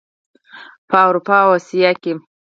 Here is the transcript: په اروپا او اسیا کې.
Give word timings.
په 0.89 0.97
اروپا 1.07 1.37
او 1.45 1.51
اسیا 1.59 1.91
کې. 2.01 2.13